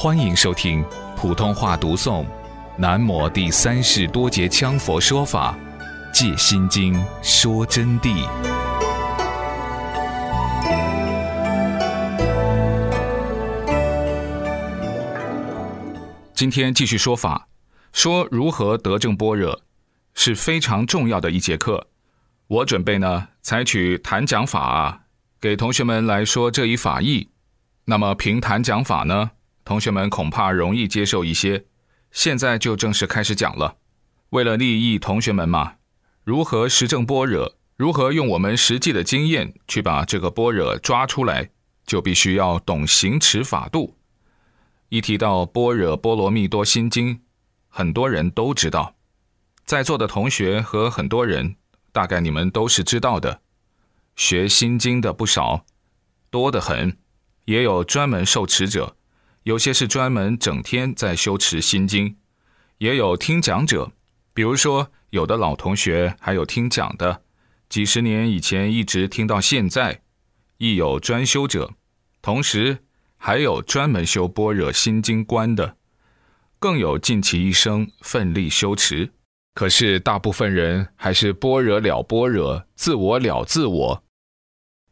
[0.00, 0.84] 欢迎收听
[1.16, 2.22] 普通话读诵
[2.76, 5.58] 《南摩第三世多杰羌佛说法·
[6.14, 8.24] 借心经说真谛》。
[16.32, 17.48] 今天继续说法，
[17.92, 19.62] 说如何得正般若，
[20.14, 21.88] 是非常重要的一节课。
[22.46, 25.00] 我准备呢，采取谈讲法啊，
[25.40, 27.30] 给同学们来说这一法义。
[27.86, 29.32] 那么凭谈讲法呢？
[29.68, 31.66] 同学们恐怕容易接受一些，
[32.10, 33.76] 现在就正式开始讲了。
[34.30, 35.74] 为了利益同学们嘛，
[36.24, 41.50] 如何实证般若，如何用我们实际的经验去把这个般若抓出来，
[41.86, 43.94] 就必须要懂行持法度。
[44.88, 47.16] 一提到《般若波罗蜜多心经》，
[47.68, 48.94] 很多人都知道，
[49.66, 51.56] 在座的同学和很多人，
[51.92, 53.42] 大概你们都是知道的。
[54.16, 55.66] 学心经的不少，
[56.30, 56.96] 多得很，
[57.44, 58.94] 也有专门受持者。
[59.48, 62.14] 有些是专门整天在修持心经，
[62.76, 63.90] 也有听讲者，
[64.34, 67.22] 比如说有的老同学还有听讲的，
[67.70, 70.02] 几十年以前一直听到现在，
[70.58, 71.72] 亦有专修者，
[72.20, 72.80] 同时
[73.16, 75.76] 还有专门修般若心经观的，
[76.58, 79.12] 更有尽其一生奋力修持。
[79.54, 84.04] 可是大部分人还是般若了般若，自我了自我。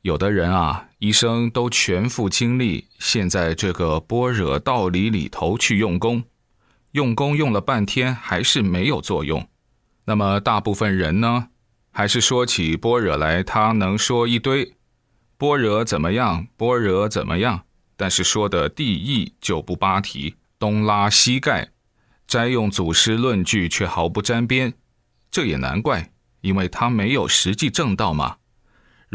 [0.06, 6.22] 有的人啊，一生都全副精力陷在这个般若道理里头去用功，
[6.92, 9.48] 用功用了半天还是没有作用。
[10.04, 11.48] 那么大部分人呢，
[11.90, 14.76] 还是说起般若来，他能说一堆
[15.36, 17.64] 般若怎么样，般若怎么样，
[17.96, 21.70] 但是说的地义就不扒题，东拉西盖，
[22.28, 24.72] 摘用祖师论据却毫不沾边。
[25.32, 26.12] 这也难怪，
[26.42, 28.36] 因为他没有实际正道嘛。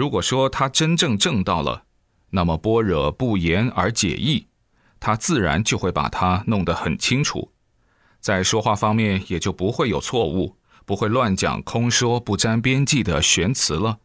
[0.01, 1.83] 如果说他真正证到了，
[2.31, 4.47] 那么般若不言而解义，
[4.99, 7.51] 他自然就会把它弄得很清楚，
[8.19, 10.57] 在说话方面也就不会有错误，
[10.87, 13.99] 不会乱讲空说不沾边际的玄词了，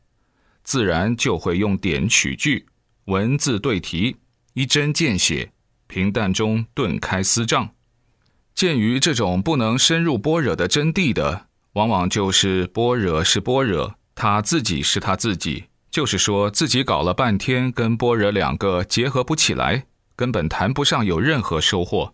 [0.62, 2.67] 自然就会用点取句，
[3.07, 4.17] 文字对题，
[4.53, 5.51] 一针见血，
[5.87, 7.71] 平淡中顿开思障。
[8.55, 15.65] 鉴于这种不能深入般若的真谛的，往往就是般若是般若，他自己是他自己。
[15.97, 22.12] 就是说自己搞了半天，跟般若两个结合不起来，根本谈不上有任何收获。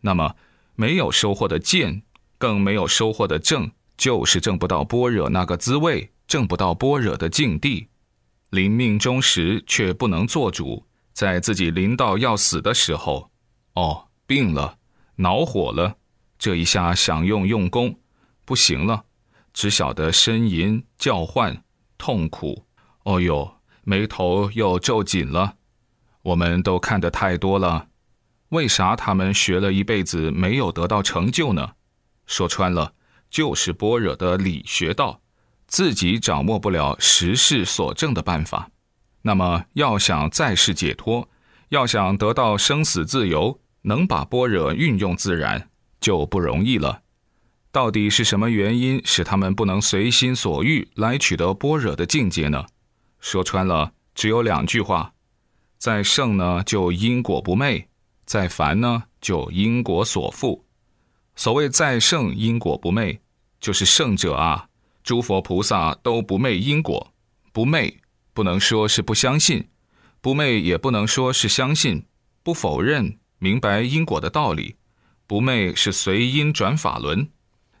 [0.00, 0.34] 那么
[0.76, 2.04] 没有收获的见，
[2.38, 7.88] 更没有收获的正，就是挣不到般若那个滋味，挣不到般若的境地。
[8.48, 13.30] 临命终时却不能做主，在自己临到要死的时候，
[13.74, 14.78] 哦，病了，
[15.16, 15.98] 恼火了，
[16.38, 17.94] 这一下想用用功，
[18.46, 19.04] 不行了，
[19.52, 21.62] 只晓得呻吟叫唤，
[21.98, 22.64] 痛苦。
[23.08, 23.54] 哦呦，
[23.84, 25.54] 眉头又皱紧了。
[26.20, 27.88] 我们都看得太多了，
[28.50, 31.70] 为啥他们学了一辈子没有得到成就呢？
[32.26, 32.92] 说穿了，
[33.30, 35.22] 就是般若的理学道，
[35.66, 38.70] 自己掌握不了实事所证的办法。
[39.22, 41.30] 那么，要想再世解脱，
[41.70, 47.00] 要想得到生死自由，能把般若运用自然，就不容易了。
[47.72, 52.66] 到底是什么原因使他们不能随心所欲来取得般若的境界呢？
[53.20, 55.12] 说穿了，只有两句话：
[55.78, 57.86] 在圣呢，就因果不昧；
[58.24, 60.62] 在凡呢，就因果所缚。
[61.36, 63.20] 所谓在圣因果不昧，
[63.60, 64.68] 就是圣者啊，
[65.02, 67.12] 诸佛菩萨都不昧因果。
[67.52, 67.96] 不昧
[68.34, 69.68] 不能说是不相信，
[70.20, 72.04] 不昧也不能说是相信，
[72.42, 74.76] 不否认，明白因果的道理。
[75.26, 77.28] 不昧是随因转法轮。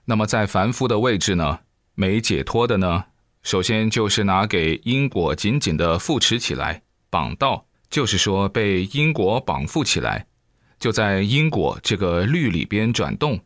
[0.04, 1.60] 那么在凡夫的位置呢，
[1.94, 3.04] 没解脱的呢？
[3.42, 10.26] 首先就是拿给因果紧紧的扶持起来，绑道，就是说被因果绑缚起来，
[10.78, 13.40] 就在因果这个律里边转动，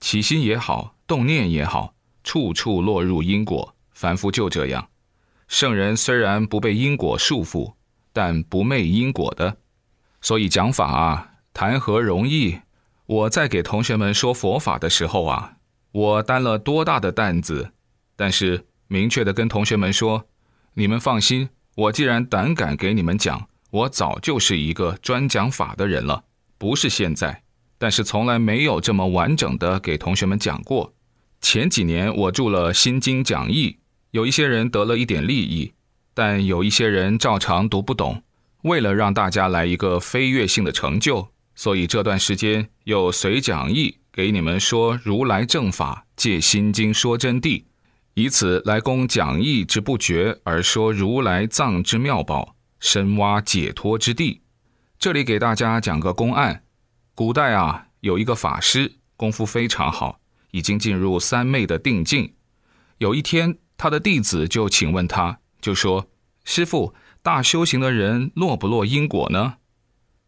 [0.00, 3.74] 起心也好，动念也好，处处落入因果。
[3.92, 4.88] 凡夫就这样，
[5.48, 7.72] 圣人虽然不被因果束缚，
[8.12, 9.56] 但不昧因果的。
[10.20, 12.58] 所以讲法啊，谈何容易？
[13.06, 15.54] 我在给同学们说佛法的时候啊，
[15.92, 17.72] 我担了多大的担子，
[18.16, 18.66] 但是。
[18.88, 20.26] 明确的跟同学们说
[20.74, 26.24] ：“你们放心，我既然胆敢给你们讲，我早就是一个专讲法的人了，
[26.56, 27.42] 不是现在，
[27.78, 30.94] 但是从来没有这么完整的给同学们讲过。
[31.40, 33.70] 前几年我著了《心经讲义》，
[34.12, 35.72] 有一些人得了一点利益，
[36.14, 38.22] 但有一些人照常读不懂。
[38.62, 47.64] 为了让大家来一个飞跃性的成就，所以这段时间又随讲义给你们说如来正法，借《心经》说真谛。”
[48.18, 54.40] 以此来供讲义之不绝，而说如来藏之妙宝，深挖解脱之地。
[54.98, 56.64] 这里给大家讲个公案：
[57.14, 60.18] 古代啊，有一个法师，功夫非常好，
[60.50, 62.32] 已经进入三昧的定境。
[62.96, 66.08] 有一天，他的弟子就请问他，就说
[66.42, 69.56] ：“师傅，大修行的人落不落因果呢？”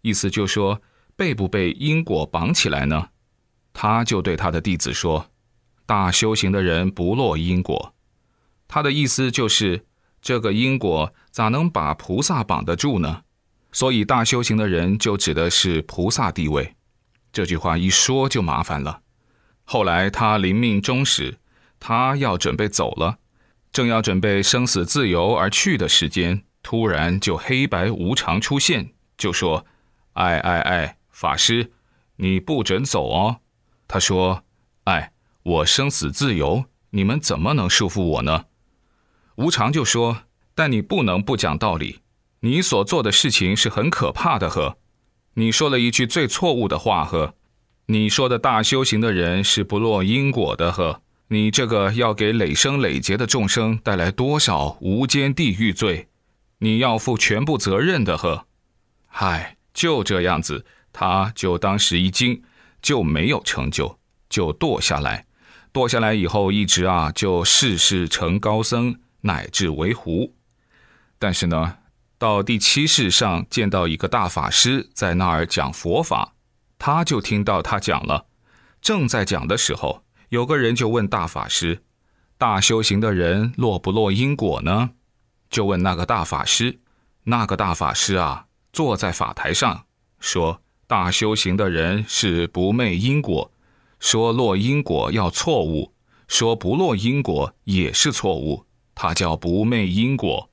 [0.03, 0.83] 意思就说
[1.17, 3.09] 被不被因果绑起来呢？
[3.73, 5.31] 他就对他的弟子说
[5.89, 7.95] ：“大修行的人不落因果。”
[8.69, 9.87] 他的意思就是，
[10.21, 13.23] 这个因果咋能把菩萨绑得住呢？
[13.73, 16.77] 所以大修行的人就指的是菩萨地位。
[17.33, 19.01] 这句话一说就麻烦了。
[19.65, 21.39] 后来他临命终时，
[21.81, 23.19] 他要准备走了，
[23.73, 29.65] 正要准备生死自由而去的时间，突然就黑白无常出现，就说
[30.13, 31.73] ：“哎哎哎，法师，
[32.17, 33.41] 你不准走哦。”
[33.89, 34.43] 他说
[34.85, 35.13] ：“哎，
[35.49, 38.45] 我生死自由，你们怎么能束缚我呢？”
[39.37, 40.25] 无常就说
[40.55, 42.01] ：“但你不能不讲道理，
[42.41, 44.77] 你所做的事情是很可怕的呵。”
[45.35, 47.37] 你说了一句最错误的话，呵！
[47.87, 51.01] 你说的大修行的人是不落因果的，呵！
[51.29, 56.09] 你这个要给累生累劫的众生带来多少无间地狱罪，
[56.59, 58.47] 你要负全部责任的，呵！
[59.07, 62.43] 嗨，就这样子，他就当时一惊，
[62.83, 63.97] 就没有成就，
[64.29, 65.28] 就堕下来。
[65.73, 70.35] 堕下来以后，一直啊，就世世成高僧，乃至为狐。
[71.19, 71.77] 但是呢？
[72.19, 76.35] 到第七世上见到一个大法师在那儿讲佛法，
[76.77, 78.27] 他就听到他讲了。
[78.83, 81.85] 正在讲的时候，有个人就问大法师
[82.37, 84.91] ：“大修行的人落不落因果呢？”
[85.49, 86.81] 就问那个大法师。
[87.25, 89.85] 那个大法师啊，坐在法台上
[90.19, 93.53] 说：“大修行的人是不昧因果，
[94.01, 95.93] 说落因果要错误，
[96.27, 100.51] 说不落因果也是错误，他叫不昧因果。”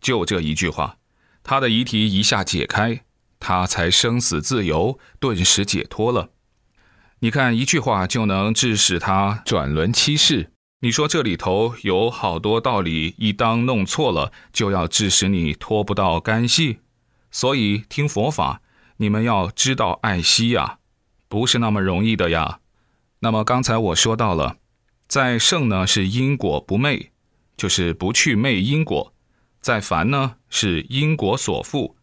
[0.00, 0.98] 就这一句话，
[1.42, 3.04] 他的疑题一下解开，
[3.40, 6.30] 他才生死自由，顿时解脱了。
[7.20, 10.52] 你看，一句话就能致使他转轮七世。
[10.80, 16.78] 你说这里头有好多道理，一当弄错了，就要致使你脱不到干系。
[17.32, 18.62] 所以听佛法，
[18.98, 20.77] 你们要知道爱惜呀，
[21.28, 22.60] 不是那么容易的呀。
[23.20, 24.56] 那么刚才我说到了，
[25.06, 27.10] 在圣呢是因果不昧，
[27.56, 29.14] 就是不去昧因果。
[29.60, 31.94] 在凡呢，是因果所缚；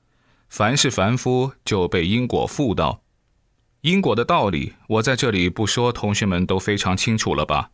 [0.50, 3.02] 凡是凡夫，就被因果缚到。
[3.82, 7.72] 因果的道理，我在这里不说，同学们都非常清楚了吧？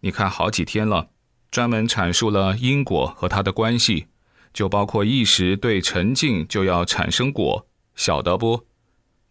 [0.00, 1.10] 你看好几天了，
[1.50, 4.06] 专门阐述了因果和它的关系，
[4.54, 8.66] 就包括意识对沉静就要产生果，晓得不？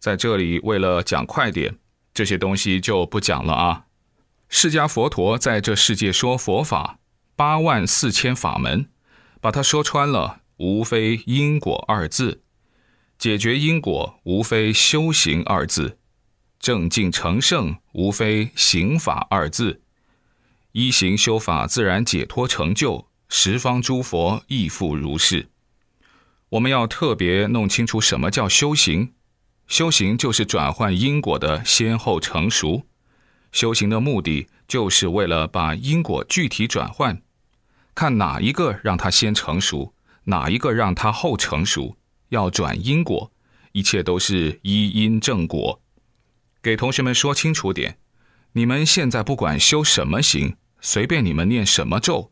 [0.02, 1.78] 在这里为了讲快点，
[2.12, 3.84] 这些东西就不讲了啊。
[4.48, 6.98] 释迦佛陀在这世界说佛法，
[7.36, 8.88] 八万四千法门。
[9.40, 12.40] 把它说穿了，无非因果二字；
[13.16, 15.96] 解决因果，无非修行二字；
[16.58, 19.82] 正境成圣，无非行法二字。
[20.72, 23.06] 一行修法，自然解脱成就。
[23.28, 25.48] 十方诸佛亦复如是。
[26.48, 29.12] 我们要特别弄清楚什么叫修行。
[29.72, 32.84] 修行就是转换因果的先后成熟。
[33.52, 37.22] 修行的目的，就是为了把因果具体转换。
[37.94, 39.94] 看哪一个让它先成熟，
[40.24, 41.96] 哪一个让它后成熟，
[42.28, 43.32] 要转因果，
[43.72, 45.80] 一切都是依因正果。
[46.62, 47.96] 给同学们说清楚点，
[48.52, 52.30] 你们现在不管修什么行，随便你们念什么咒，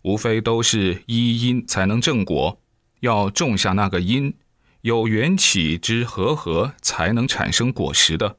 [0.00, 2.58] 无非都是依因才能正果，
[3.00, 4.34] 要种下那个因，
[4.82, 8.38] 有缘起之和合，才能产生果实的。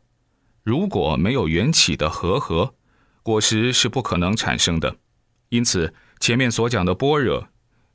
[0.64, 2.76] 如果没有缘起的和合，
[3.24, 4.98] 果实是不可能产生的。
[5.50, 5.94] 因此。
[6.22, 7.48] 前面所讲的般若，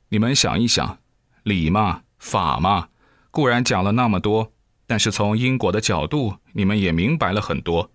[0.09, 0.97] 你们想一想，
[1.43, 2.89] 理嘛、法嘛，
[3.29, 4.51] 固然讲了那么多，
[4.87, 7.91] 但是从因果的角度，你们也明白了很多。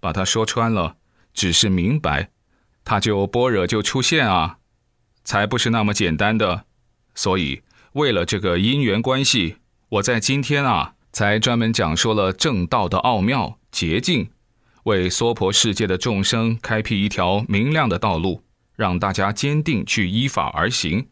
[0.00, 0.96] 把它说穿了，
[1.34, 2.30] 只是明白，
[2.82, 4.56] 它就般若就出现啊，
[5.22, 6.64] 才不是那么简单的。
[7.14, 7.60] 所以，
[7.92, 9.58] 为了这个因缘关系，
[9.94, 14.28] 我在今天啊，才专门讲说了正道的奥妙捷径，
[14.84, 18.42] 为娑婆世界的众生开辟一条明亮的道路。
[18.74, 21.06] 让大家坚定去依法而行，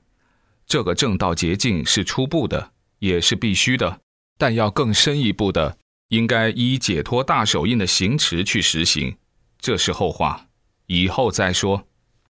[0.66, 4.00] 这个正道捷径是初步的，也是必须的。
[4.36, 9.16] 但要更深一步的，应该依解脱大手印的行持去实行，
[9.60, 10.48] 这是后话，
[10.86, 11.86] 以后再说。